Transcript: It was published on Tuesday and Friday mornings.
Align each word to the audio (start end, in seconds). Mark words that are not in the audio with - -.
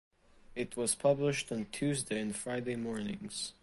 It 0.55 0.75
was 0.75 0.95
published 0.95 1.51
on 1.51 1.67
Tuesday 1.71 2.19
and 2.19 2.35
Friday 2.35 2.75
mornings. 2.75 3.53